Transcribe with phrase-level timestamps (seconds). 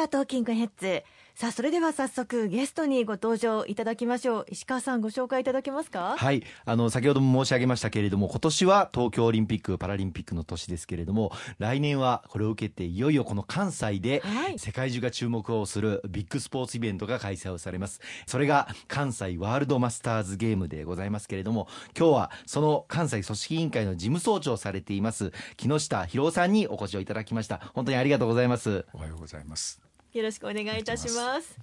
[0.00, 1.02] カートーキングヘッズ。
[1.34, 4.46] さあそれでは早速ゲストにご登場いただきましょう。
[4.48, 6.16] 石川さんご紹介いただけますか？
[6.18, 6.42] はい。
[6.64, 14.22] あの先ほども申し上げましたけれども今年は東京オリンピック・パラリンピックの年ですけれども来年はこれを受けていよいよこの関西で
[14.56, 18.00] 世界中が注目をするビッグスポーツイベントが開催をされます。
[18.26, 27.60] それが関西ワールドマスターズゲームでございますけれども今日はその関西組織委員会の事務総長をされています木下博さんにお越しをいただきました。
[27.74, 28.84] 本当にありがとうございます。
[28.92, 29.80] おはようございます
[30.12, 31.58] よろしくお願いいたします。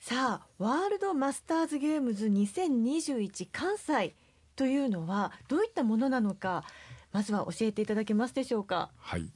[0.00, 4.14] さあワールドマスターズゲームズ2021関西
[4.56, 6.64] というのはどういったものなのか
[7.12, 8.90] まずは教えていただけますでしょうか。
[8.98, 9.32] はい。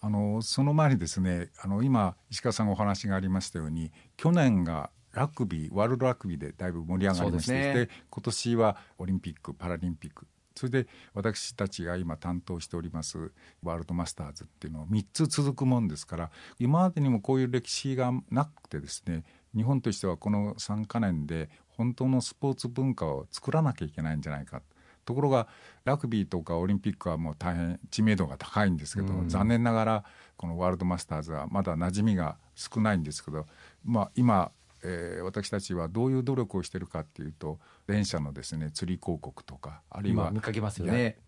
[0.00, 13.30] あのその前にですねあの今石川さんお話がありましたように去年がラグビーワールドラグビーでだいぶ盛り上がりまして、ね、で今年はオリンピック・パラリンピックそれで私たちが今担当しております
[13.62, 19.24] ワールドマスターズっていうのを3つ続くもんですから今までにもこういう歴史がなくてですね
[19.54, 24.62] 日本としてはこの3か年で本当のスポーツ文化を作らなきゃいけないんじゃないか。
[25.04, 25.48] ところが
[25.84, 30.04] ラグビーとかオリンピックはもう大変知名度が高いんですけど、うん、残念ながら
[30.36, 33.46] このワールドマスターズはまだ馴染みが少ないんですけど、
[33.84, 34.52] まあ、今
[34.82, 41.18] えー、私たちはどういう努力をしているかっていうと電車のですね釣り広告とかあるいは見かけますよね。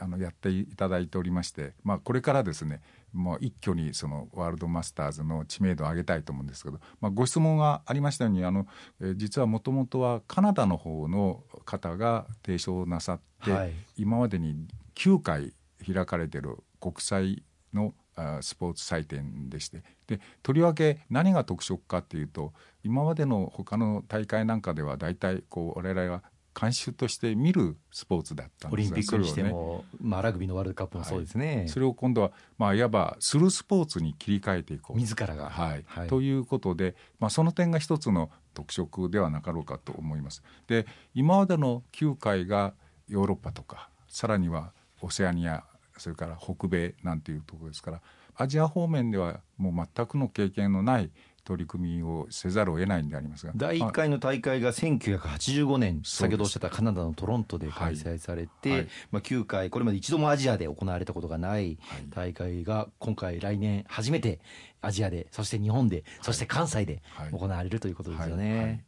[0.00, 2.80] あのやっていただいておりまして、まあ、これからですね
[3.12, 8.66] もう一挙にそのワールドマスターズの知名度を上げたいと思うんですけど、まあ、ご質問がありましたようにあの、
[9.00, 15.52] えー、実はもともとはカナダの方の方が提唱なさって、はい、今までに9回
[15.86, 17.94] 開かれてる国際の
[18.42, 19.82] スポーツ祭典でして。
[20.06, 22.52] でとりわけ何が特色かっていうと
[22.82, 26.22] 今までの他の大会なんかでは大体こう我々は
[26.58, 34.96] 監修として見るスポーツだったんですオリンピックにしても、ね、まあ、ラグビーのワールドカップもそうですね、はい、それを今度は、まあ、いわばするスポーツに切り替えていこう。
[34.96, 40.42] 自らが、はい、はい、ということで、まあ、その点が一つの特色ではなかろうかと思います。
[40.66, 42.74] で今までの9回が
[43.08, 45.64] ヨーロッパとかさらにはオセアニア
[46.00, 48.00] それから北米なんていうところですから
[48.34, 51.10] アジア方面ではもう全くの経験のない
[51.44, 53.52] 取り組みをせざるを得ないんでありますが。
[53.56, 58.78] 第1回の大会が1985年先ほどおっしゃったカナダのトロントで開催されて、はい。
[58.80, 61.78] はい、まあ、9回これまで一度もアジアで行われたことがない
[62.10, 64.40] 大会が今回来年初めて
[64.80, 67.02] アジアでそして日本でそして関西で
[67.32, 68.84] 行われるということですよね。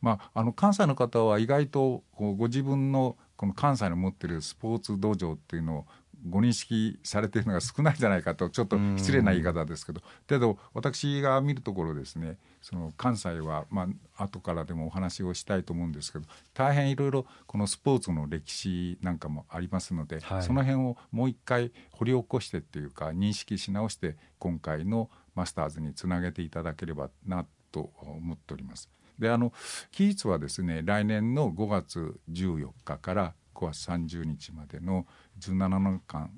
[0.00, 5.86] まあ、あの関西の方は意外とご自分のこの関西の持ってるスポーツ道場っていうのを
[6.28, 10.00] ご認識されているのが少ないんじゃないかとちょっと失礼な言い方ですけど。
[10.26, 13.86] けど私が見るところですねその関西はま
[14.16, 16.24] あ後からでもお話をしたいと思うんですけど
[16.54, 28.88] 大変いろいろこのスポーツの歴史なんかもありますので、はい、その辺をもう一回掘り起こしてっていうか認識し直して今回のマスターズにつなげていただければなと思っております。
[29.18, 29.52] であの
[29.92, 35.06] 期日はですね来年の5月14日から5月30日までの
[35.40, 36.30] 17年間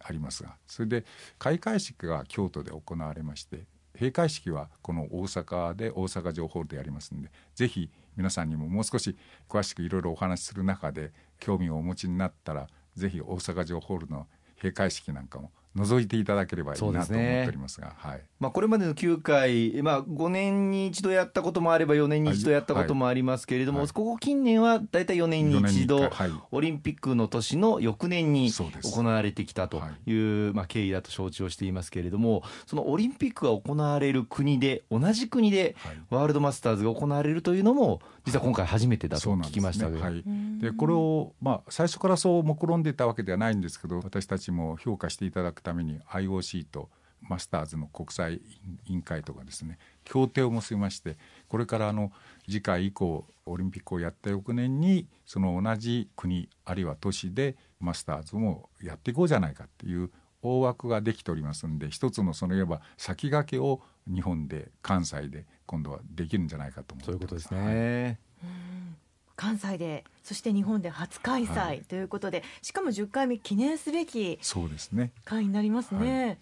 [0.00, 1.04] ありますがそれで
[1.38, 9.16] 開会式が京都で行われまして閉会式はこの大阪で大阪城ホールでやりますんでぜひ皆さんにももう少し
[9.48, 18.20] 詳しくいろいろお話しする中で興味をお持ちになったらぜひ大阪城ホールの閉会式なんかも覗いていただければいいなと思っておりますが、すね、はい。
[18.38, 30.14] まあ、これまでの9回、まあ、5年に一度やったこともあれば4年に一度やったこともありますけれども、はい、ここ近年は大体4年に一度、はい、オリンピックの年の翌年に行われてきたとい
[30.48, 35.76] う、まあ、経緯だと承知をしていますけれどもそのオリンピックが行われる国で同じ国で
[36.10, 39.90] ワールドマスターズが行われるというのも実は今回初めてだと聞きました。
[39.90, 40.24] で、ねはい、
[40.62, 46.88] でこれを、まあ、最初からそう目論んでいたわけではないんですけど私たちも評価していただくために IOC と
[47.20, 48.34] マスターズの国際
[48.86, 51.16] 委員会とかですね協定を結びまして
[51.48, 52.12] これからあの
[52.46, 60.10] 次回以降オリンピックをやった翌年にその同じ国あるいは都市でマスターズもやっていこうじゃないかっていう
[60.42, 68.18] 大枠ができておりますんで一つのそのいわば先駆けを日本で関西で今度はできるんじゃないかと思そういうことですね。
[68.44, 68.71] はい
[69.36, 75.12] 関西でそして日本で初開催ということで、はい、しかも10回目記念すべきそうですね。
[75.24, 76.38] 会になりますね、はい、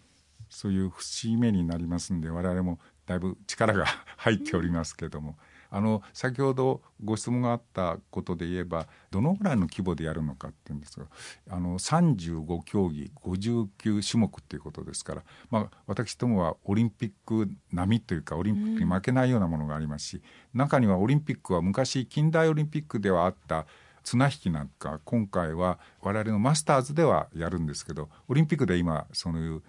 [0.48, 3.86] そういう節目になりますんで我々もだいぶ力が
[4.18, 5.36] 入っておりますけども、
[5.70, 11.06] あの先ほどご質問があったことで言えばどのぐらいの規模でやるのかっていうんですが
[11.48, 20.22] あの35競技59種目っていうことですから、まあ、私どもはオリンピック並みというかオリンピックに負けないようなものがありますし、
[20.54, 23.66] 中にはオリンピックは昔近代オリンピックではあった
[24.02, 29.62] 綱引きなんか今回は我々のマスターズではやるんですけどオリンピックで今そういう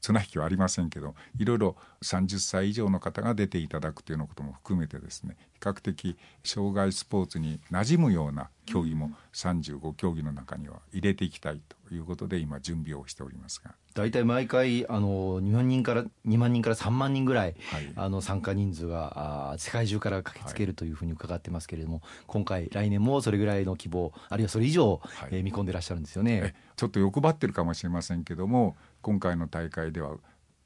[0.00, 13.74] 綱引きはありませんけどいろいろ30歳以上の方が出ていただくというようなことも含めてですね比較的障害スポーツに馴染むような競技も35競技の中には入れていきたいということで今準備をしておりますが。
[13.94, 26.54] 大体毎回あの2万人から2万人から3万人ぐらい、はい、あの参加人数があ世界中から駆けつけるというふうに伺ってますけれども、はい、今回来年もそれぐらいの希望あるいはそれ以上、はい、えー、見込んでらっしゃるんですよね。
[26.76, 30.16] ちょっと欲張ってるかもしれませんけども今回の大会では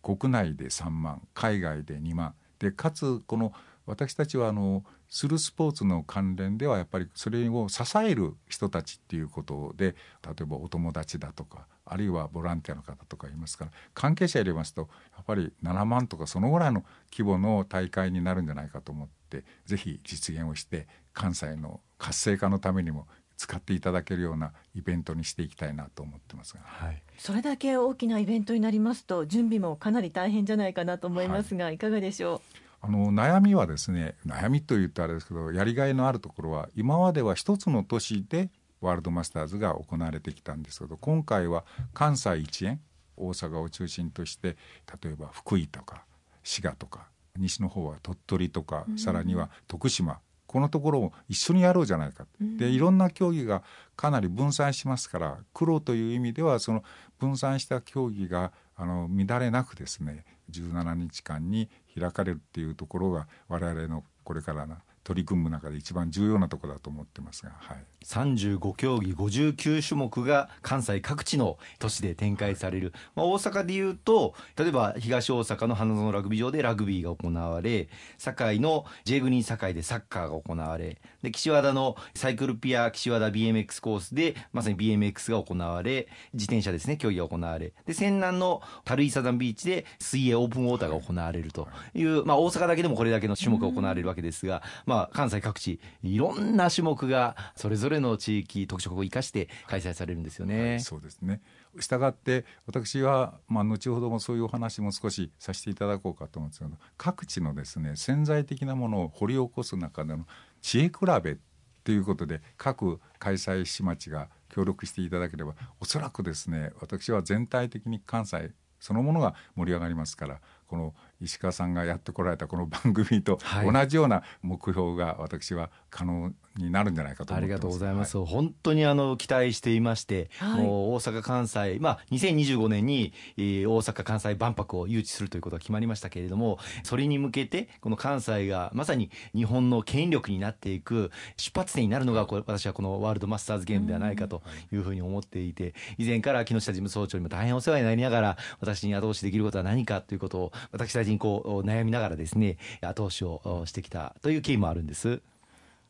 [0.03, 3.53] 国内で3万海外で2万でかつこの
[3.87, 9.95] 私たちはあのするスポーツの関連ではやっぱりそれを支える人たちっていうことで
[10.25, 23.07] 例えばお友達だとかあるいはボランティアの方とかいますから関係者入れますとやっぱり7万とかそのぐらいの規模の大会になるんじゃないかと思ってぜひ実現をして関西の活性化のためにも
[23.43, 32.41] 使っていただけるようなイベントにしていきたいなと思ってますが、はい、それだけ大きなイベントになりますと準備もかなり大変じゃないかなと思いますが、はい、いかがでしょう？
[32.83, 38.51] あの悩みはですね悩みと言うとあれですけどやりがいのあるところは今までは一つの都市で
[38.81, 42.81] ワールドマスターズが行われてきたんですけど今回は関西一円
[43.17, 44.57] 大阪を中心として
[45.03, 46.05] 例えば福井とか
[46.45, 50.21] 滋賀とか西の方は鳥取とか、さらには徳島
[50.53, 53.63] このところを一緒にやろうじゃないか、うん、でいろんな競技が
[53.97, 56.85] かなり分散しますから苦労という意味ではその
[57.19, 77.89] 分散した競技があの乱れなくですね17日間に開かれるっていうところが我々のこれからの取り組む中で一番重要なところだと思ってますが、はい、35競技59種目が関西各地の都市で展開される、まあ、大阪でいうと例えば東大阪の花園ラグビー場でラグビーが行われ
[78.19, 87.73] 堺の J グリーン堺でサッカーが行われで岸和田のサイクルピア岸和田 BMX コースでまさに BMX が行われ自転車ですね競技が行われ。
[87.87, 100.71] で泉南の軽井サザンビーチで水泳オープンウォーターが行われるという、まあ、大阪だけでもこれだけの種目が行われるわけですが、まあ、まあ関西各地いろんな種目がそれぞれの地域特色を生かして開催されるんですよね。
[100.73, 101.41] はい、そうですね
[101.81, 110.27] したがって私は、まあ、後ほどもそういうお話も少しさせていただこうかと思うんですけど各地のですね潜在的なものを掘り起こす中での
[110.61, 110.93] 知恵比
[111.23, 111.39] べ
[111.85, 144.43] ということで各開催市町が協力していただければおそらくですね私は全体的に関西そのものが盛り上がりますからこの石川さんがやってこられたこの番組と同じような目標が私は可能になるんじゃないかとありがとうございます、はい、本当にあの期待していまして、はい、もう大阪・関西、まあ、2025年に、えー、大阪・関西万博を誘致するということが決まりましたけれどもそれに向けてこの関西がまさに日本の権力になっていく出発点になるのがこれ私はこのワールドマスターズゲームではないかと
[144.73, 155.23] いうふうに思っていて以前から木下事務総長にも大変お世話になりながら私に後押しできることは何かということを私たちにこう悩みながらですね後押しをしてきたという経緯もあるんです。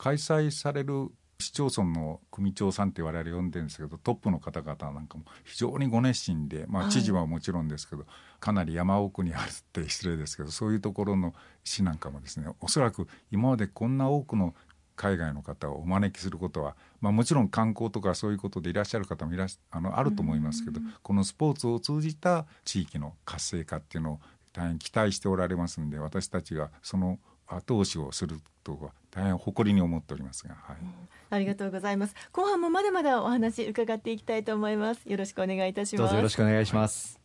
[0.03, 8.11] 開催される市町村の組長さんって我々呼んでるんですけどトップの方々なんかも非常にご熱心で、まあ、知事はもちろんですけど、はい、
[8.41, 14.57] かなり山奥にあるって失礼ですけどそういうところの市なんかもですねおそらく今までこんな多くの
[14.97, 24.21] 海外の方をお招きすることは、まあ、もちろん観光とかそういうことでいらっしゃる方もいらあのあると思いますけどこのスポーツを通じた地域の活性化っていうのを
[24.53, 30.77] 大変期待しておられますんで私たちがその後押しをするとは大変誇りに思っておりますが、はい、
[31.31, 32.15] ありがとうございます。
[32.33, 35.09] 後半もまだまだお話伺っていきたいと思います。
[35.09, 36.01] よろしくお願いいたします。
[36.03, 37.22] どうぞよろしくお願いします